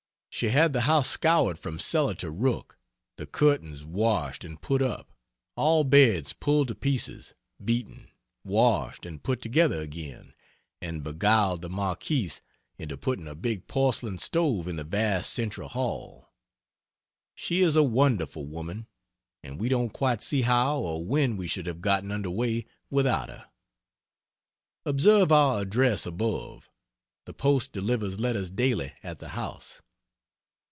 She 0.33 0.47
had 0.49 0.73
the 0.73 0.81
house 0.81 1.07
scoured 1.09 1.59
from 1.59 1.77
Cellar 1.77 2.15
to 2.15 2.31
rook 2.31 2.79
the 3.17 3.27
curtains 3.27 3.83
washed 3.83 4.43
and 4.43 4.59
put 4.59 4.81
up, 4.81 5.11
all 5.55 5.83
beds 5.83 6.33
pulled 6.33 6.69
to 6.69 6.73
pieces, 6.73 7.35
beaten, 7.63 8.09
washed 8.43 9.05
and 9.05 9.21
put 9.21 9.41
together 9.43 9.79
again, 9.81 10.33
and 10.81 11.03
beguiled 11.03 11.61
the 11.61 11.69
Marchese 11.69 12.39
into 12.79 12.97
putting 12.97 13.27
a 13.27 13.35
big 13.35 13.67
porcelain 13.67 14.17
stove 14.17 14.67
in 14.67 14.77
the 14.77 14.83
vast 14.83 15.31
central 15.31 15.69
hall. 15.69 16.33
She 17.35 17.61
is 17.61 17.75
a 17.75 17.83
wonderful 17.83 18.47
woman, 18.47 18.87
and 19.43 19.59
we 19.59 19.69
don't 19.69 19.93
quite 19.93 20.23
see 20.23 20.41
how 20.43 20.79
or 20.79 21.05
when 21.05 21.37
we 21.37 21.45
should 21.47 21.67
have 21.67 21.81
gotten 21.81 22.09
under 22.11 22.31
way 22.31 22.65
without 22.89 23.29
her. 23.29 23.47
Observe 24.85 25.31
our 25.31 25.61
address 25.61 26.07
above 26.07 26.67
the 27.25 27.33
post 27.33 27.73
delivers 27.73 28.19
letters 28.19 28.49
daily 28.49 28.93
at 29.03 29.19
the 29.19 29.29
house. 29.29 29.81